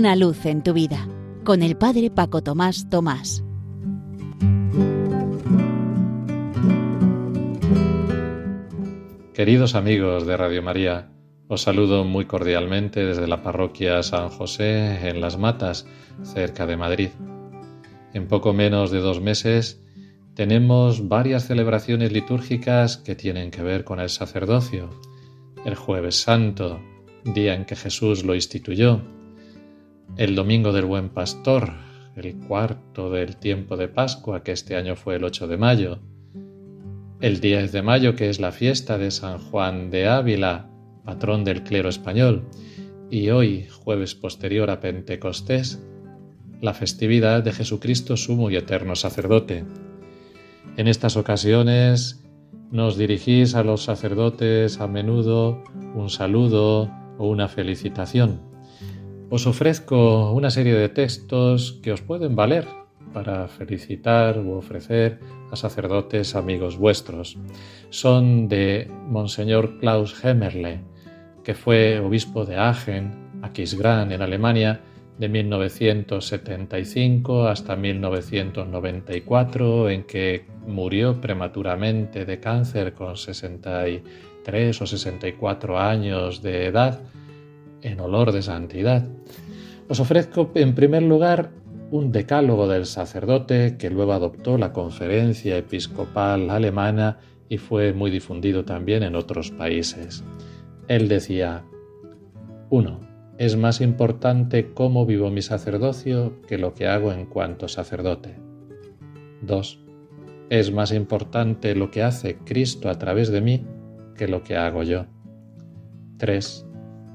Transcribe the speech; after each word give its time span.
Una 0.00 0.16
luz 0.16 0.46
en 0.46 0.62
tu 0.62 0.72
vida 0.72 1.06
con 1.44 1.62
el 1.62 1.76
Padre 1.76 2.10
Paco 2.10 2.42
Tomás 2.42 2.88
Tomás. 2.88 3.44
Queridos 9.34 9.74
amigos 9.74 10.26
de 10.26 10.38
Radio 10.38 10.62
María, 10.62 11.10
os 11.48 11.60
saludo 11.60 12.04
muy 12.04 12.24
cordialmente 12.24 13.04
desde 13.04 13.28
la 13.28 13.42
parroquia 13.42 14.02
San 14.02 14.30
José 14.30 15.06
en 15.06 15.20
Las 15.20 15.36
Matas, 15.36 15.86
cerca 16.22 16.64
de 16.64 16.78
Madrid. 16.78 17.10
En 18.14 18.26
poco 18.26 18.54
menos 18.54 18.90
de 18.90 19.00
dos 19.00 19.20
meses 19.20 19.84
tenemos 20.32 21.08
varias 21.08 21.46
celebraciones 21.46 22.10
litúrgicas 22.10 22.96
que 22.96 23.16
tienen 23.16 23.50
que 23.50 23.62
ver 23.62 23.84
con 23.84 24.00
el 24.00 24.08
sacerdocio. 24.08 24.88
El 25.66 25.74
jueves 25.74 26.22
santo, 26.22 26.80
día 27.22 27.52
en 27.52 27.66
que 27.66 27.76
Jesús 27.76 28.24
lo 28.24 28.34
instituyó. 28.34 29.02
El 30.16 30.34
domingo 30.34 30.72
del 30.72 30.84
buen 30.84 31.08
pastor, 31.08 31.72
el 32.16 32.36
cuarto 32.46 33.10
del 33.10 33.36
tiempo 33.36 33.76
de 33.76 33.88
Pascua, 33.88 34.42
que 34.42 34.52
este 34.52 34.76
año 34.76 34.96
fue 34.96 35.16
el 35.16 35.24
8 35.24 35.48
de 35.48 35.56
mayo. 35.56 36.00
El 37.20 37.40
10 37.40 37.72
de 37.72 37.82
mayo, 37.82 38.16
que 38.16 38.28
es 38.28 38.40
la 38.40 38.52
fiesta 38.52 38.98
de 38.98 39.10
San 39.10 39.38
Juan 39.38 39.90
de 39.90 40.08
Ávila, 40.08 40.68
patrón 41.04 41.44
del 41.44 41.62
clero 41.62 41.88
español, 41.88 42.48
y 43.10 43.30
hoy, 43.30 43.66
jueves 43.70 44.14
posterior 44.14 44.70
a 44.70 44.80
Pentecostés, 44.80 45.80
la 46.60 46.74
festividad 46.74 47.42
de 47.42 47.52
Jesucristo 47.52 48.16
sumo 48.16 48.50
y 48.50 48.56
eterno 48.56 48.96
sacerdote. 48.96 49.64
En 50.76 50.88
estas 50.88 51.16
ocasiones 51.16 52.22
nos 52.70 52.98
dirigís 52.98 53.54
a 53.54 53.64
los 53.64 53.84
sacerdotes 53.84 54.80
a 54.80 54.86
menudo 54.86 55.62
un 55.94 56.10
saludo 56.10 56.90
o 57.18 57.28
una 57.28 57.48
felicitación. 57.48 58.40
Os 59.30 59.46
ofrezco 59.46 60.32
una 60.32 60.50
serie 60.50 60.74
de 60.74 60.88
textos 60.88 61.78
que 61.84 61.92
os 61.92 62.02
pueden 62.02 62.34
valer 62.34 62.66
para 63.14 63.46
felicitar 63.46 64.42
u 64.42 64.58
ofrecer 64.58 65.20
a 65.52 65.56
sacerdotes 65.56 66.34
amigos 66.34 66.76
vuestros. 66.76 67.38
Son 67.90 68.48
de 68.48 68.90
Monseñor 69.06 69.78
Klaus 69.78 70.24
Hemmerle, 70.24 70.80
que 71.44 71.54
fue 71.54 72.00
obispo 72.00 72.44
de 72.44 72.56
Aachen, 72.56 73.12
Aquisgrán, 73.42 74.10
en 74.10 74.22
Alemania, 74.22 74.80
de 75.18 75.28
1975 75.28 77.46
hasta 77.46 77.76
1994, 77.76 79.90
en 79.90 80.02
que 80.04 80.46
murió 80.66 81.20
prematuramente 81.20 82.24
de 82.24 82.40
cáncer 82.40 82.94
con 82.94 83.16
63 83.16 84.82
o 84.82 84.86
64 84.86 85.78
años 85.78 86.42
de 86.42 86.66
edad, 86.66 87.00
en 87.82 88.00
olor 88.00 88.32
de 88.32 88.42
santidad. 88.42 89.06
Os 89.88 90.00
ofrezco 90.00 90.50
en 90.54 90.74
primer 90.74 91.02
lugar 91.02 91.50
un 91.90 92.12
decálogo 92.12 92.68
del 92.68 92.86
sacerdote 92.86 93.76
que 93.76 93.90
luego 93.90 94.12
adoptó 94.12 94.56
la 94.58 94.72
conferencia 94.72 95.56
episcopal 95.56 96.50
alemana 96.50 97.18
y 97.48 97.58
fue 97.58 97.92
muy 97.92 98.10
difundido 98.10 98.64
también 98.64 99.02
en 99.02 99.16
otros 99.16 99.50
países. 99.50 100.22
Él 100.86 101.08
decía, 101.08 101.64
1. 102.70 103.00
Es 103.38 103.56
más 103.56 103.80
importante 103.80 104.72
cómo 104.72 105.06
vivo 105.06 105.30
mi 105.30 105.42
sacerdocio 105.42 106.40
que 106.46 106.58
lo 106.58 106.74
que 106.74 106.86
hago 106.86 107.12
en 107.12 107.26
cuanto 107.26 107.66
sacerdote. 107.66 108.36
2. 109.42 109.80
Es 110.50 110.72
más 110.72 110.92
importante 110.92 111.74
lo 111.74 111.90
que 111.90 112.02
hace 112.02 112.38
Cristo 112.38 112.88
a 112.88 112.98
través 112.98 113.30
de 113.30 113.40
mí 113.40 113.66
que 114.16 114.28
lo 114.28 114.44
que 114.44 114.56
hago 114.56 114.82
yo. 114.84 115.06
3. 116.18 116.69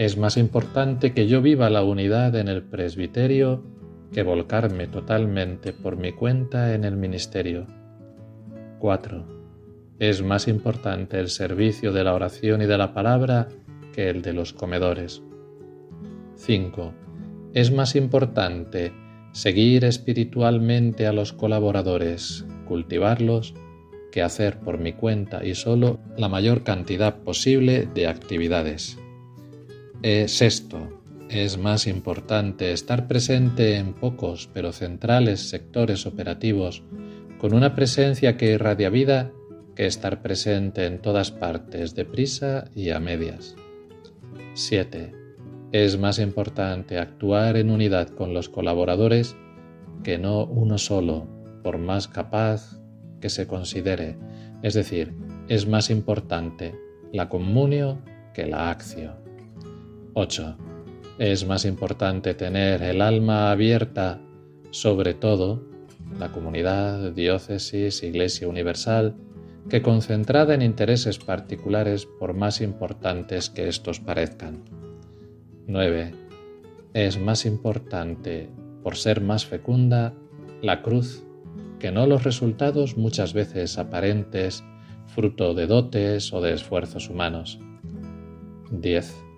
Es 0.00 0.16
más 0.16 0.38
importante 0.38 1.12
que 1.12 1.26
yo 1.26 1.42
viva 1.42 1.68
la 1.68 1.84
unidad 1.84 2.34
en 2.36 2.48
el 2.48 2.62
presbiterio 2.62 3.62
que 4.14 4.22
volcarme 4.22 4.86
totalmente 4.86 5.74
por 5.74 5.98
mi 5.98 6.12
cuenta 6.12 6.74
en 6.74 6.84
el 6.84 6.96
ministerio. 6.96 7.66
4. 8.78 9.26
Es 9.98 10.22
más 10.22 10.48
importante 10.48 11.20
el 11.20 11.28
servicio 11.28 11.92
de 11.92 12.02
la 12.02 12.14
oración 12.14 12.62
y 12.62 12.64
de 12.64 12.78
la 12.78 12.94
palabra 12.94 13.48
que 13.92 14.08
el 14.08 14.22
de 14.22 14.32
los 14.32 14.54
comedores. 14.54 15.22
5. 16.36 16.94
Es 17.52 17.70
más 17.70 17.94
importante 17.94 18.94
seguir 19.32 19.84
espiritualmente 19.84 21.08
a 21.08 21.12
los 21.12 21.34
colaboradores, 21.34 22.46
cultivarlos, 22.66 23.52
que 24.10 24.22
hacer 24.22 24.60
por 24.60 24.78
mi 24.78 24.94
cuenta 24.94 25.44
y 25.44 25.54
solo 25.54 26.00
la 26.16 26.30
mayor 26.30 26.62
cantidad 26.62 27.16
posible 27.18 27.86
de 27.94 28.06
actividades. 28.06 28.99
Sexto, 30.02 31.02
es 31.28 31.58
más 31.58 31.86
importante 31.86 32.72
estar 32.72 33.06
presente 33.06 33.76
en 33.76 33.92
pocos 33.92 34.48
pero 34.52 34.72
centrales 34.72 35.48
sectores 35.48 36.06
operativos 36.06 36.82
con 37.38 37.54
una 37.54 37.74
presencia 37.74 38.36
que 38.36 38.52
irradia 38.52 38.90
vida 38.90 39.30
que 39.76 39.86
estar 39.86 40.22
presente 40.22 40.86
en 40.86 41.00
todas 41.00 41.30
partes 41.30 41.94
deprisa 41.94 42.64
y 42.74 42.90
a 42.90 42.98
medias. 42.98 43.56
7. 44.54 45.14
Es 45.72 45.98
más 45.98 46.18
importante 46.18 46.98
actuar 46.98 47.56
en 47.56 47.70
unidad 47.70 48.08
con 48.08 48.34
los 48.34 48.48
colaboradores 48.48 49.36
que 50.02 50.18
no 50.18 50.46
uno 50.46 50.78
solo, 50.78 51.28
por 51.62 51.78
más 51.78 52.08
capaz 52.08 52.80
que 53.20 53.28
se 53.28 53.46
considere. 53.46 54.18
Es 54.62 54.74
decir, 54.74 55.14
es 55.48 55.68
más 55.68 55.90
importante 55.90 56.74
la 57.12 57.28
comunio 57.28 58.02
que 58.34 58.46
la 58.46 58.70
acción. 58.70 59.19
8 60.14 60.56
es 61.20 61.46
más 61.46 61.66
importante 61.66 62.32
tener 62.32 62.82
el 62.82 63.02
alma 63.02 63.50
abierta, 63.50 64.22
sobre 64.70 65.12
todo 65.12 65.62
la 66.18 66.32
comunidad, 66.32 67.12
diócesis, 67.12 68.02
iglesia 68.02 68.48
universal, 68.48 69.16
que 69.68 69.82
concentrada 69.82 70.54
en 70.54 70.62
intereses 70.62 71.18
particulares 71.18 72.06
por 72.06 72.32
más 72.32 72.62
importantes 72.62 73.50
que 73.50 73.68
estos 73.68 74.00
parezcan. 74.00 74.64
9. 75.66 76.14
Es 76.94 77.20
más 77.20 77.44
importante, 77.44 78.48
por 78.82 78.96
ser 78.96 79.20
más 79.20 79.44
fecunda, 79.44 80.14
la 80.62 80.80
cruz 80.80 81.22
que 81.78 81.92
no 81.92 82.06
los 82.06 82.24
resultados 82.24 82.96
muchas 82.96 83.34
veces 83.34 83.76
aparentes, 83.76 84.64
fruto 85.06 85.52
de 85.52 85.66
dotes 85.66 86.32
o 86.32 86.40
de 86.40 86.54
esfuerzos 86.54 87.10
humanos. 87.10 87.58
10 88.70 89.29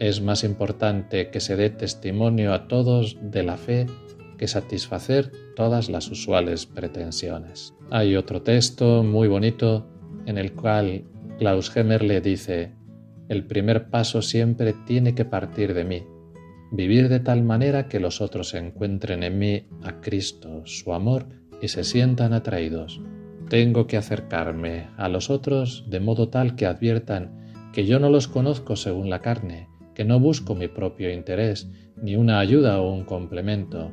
es 0.00 0.22
más 0.22 0.44
importante 0.44 1.30
que 1.30 1.40
se 1.40 1.56
dé 1.56 1.68
testimonio 1.68 2.54
a 2.54 2.66
todos 2.68 3.18
de 3.20 3.42
la 3.42 3.58
fe 3.58 3.86
que 4.38 4.48
satisfacer 4.48 5.30
todas 5.54 5.90
las 5.90 6.10
usuales 6.10 6.64
pretensiones. 6.64 7.74
Hay 7.90 8.16
otro 8.16 8.40
texto 8.40 9.02
muy 9.02 9.28
bonito 9.28 9.86
en 10.24 10.38
el 10.38 10.54
cual 10.54 11.04
Klaus 11.38 11.76
Hemmer 11.76 12.02
le 12.02 12.22
dice, 12.22 12.72
el 13.28 13.44
primer 13.44 13.90
paso 13.90 14.22
siempre 14.22 14.74
tiene 14.86 15.14
que 15.14 15.26
partir 15.26 15.74
de 15.74 15.84
mí, 15.84 16.02
vivir 16.72 17.10
de 17.10 17.20
tal 17.20 17.42
manera 17.42 17.86
que 17.86 18.00
los 18.00 18.22
otros 18.22 18.54
encuentren 18.54 19.22
en 19.22 19.38
mí 19.38 19.66
a 19.82 20.00
Cristo, 20.00 20.62
su 20.64 20.94
amor, 20.94 21.26
y 21.60 21.68
se 21.68 21.84
sientan 21.84 22.32
atraídos. 22.32 23.02
Tengo 23.50 23.86
que 23.86 23.98
acercarme 23.98 24.88
a 24.96 25.10
los 25.10 25.28
otros 25.28 25.84
de 25.90 26.00
modo 26.00 26.30
tal 26.30 26.56
que 26.56 26.64
adviertan 26.64 27.70
que 27.74 27.84
yo 27.84 27.98
no 27.98 28.08
los 28.08 28.28
conozco 28.28 28.76
según 28.76 29.10
la 29.10 29.20
carne, 29.20 29.68
que 30.00 30.06
no 30.06 30.18
busco 30.18 30.54
mi 30.54 30.66
propio 30.66 31.12
interés, 31.12 31.68
ni 32.00 32.16
una 32.16 32.38
ayuda 32.38 32.80
o 32.80 32.90
un 32.90 33.04
complemento, 33.04 33.92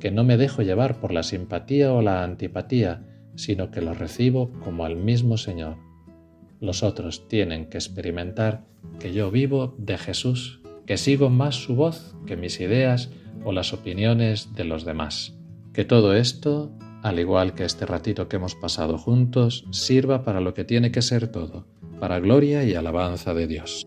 que 0.00 0.10
no 0.10 0.24
me 0.24 0.36
dejo 0.36 0.62
llevar 0.62 0.98
por 0.98 1.12
la 1.12 1.22
simpatía 1.22 1.92
o 1.92 2.02
la 2.02 2.24
antipatía, 2.24 3.06
sino 3.36 3.70
que 3.70 3.80
lo 3.80 3.94
recibo 3.94 4.50
como 4.64 4.84
al 4.84 4.96
mismo 4.96 5.36
Señor. 5.36 5.76
Los 6.60 6.82
otros 6.82 7.28
tienen 7.28 7.66
que 7.66 7.78
experimentar 7.78 8.64
que 8.98 9.12
yo 9.12 9.30
vivo 9.30 9.76
de 9.78 9.96
Jesús, 9.96 10.60
que 10.86 10.96
sigo 10.96 11.30
más 11.30 11.54
su 11.54 11.76
voz 11.76 12.16
que 12.26 12.36
mis 12.36 12.58
ideas 12.58 13.12
o 13.44 13.52
las 13.52 13.72
opiniones 13.72 14.56
de 14.56 14.64
los 14.64 14.84
demás. 14.84 15.38
Que 15.72 15.84
todo 15.84 16.16
esto, 16.16 16.72
al 17.04 17.20
igual 17.20 17.54
que 17.54 17.62
este 17.62 17.86
ratito 17.86 18.26
que 18.28 18.38
hemos 18.38 18.56
pasado 18.56 18.98
juntos, 18.98 19.66
sirva 19.70 20.24
para 20.24 20.40
lo 20.40 20.52
que 20.52 20.64
tiene 20.64 20.90
que 20.90 21.00
ser 21.00 21.28
todo, 21.28 21.68
para 22.00 22.18
gloria 22.18 22.64
y 22.64 22.74
alabanza 22.74 23.34
de 23.34 23.46
Dios. 23.46 23.86